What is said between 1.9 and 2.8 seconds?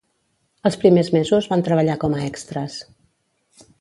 com a extres.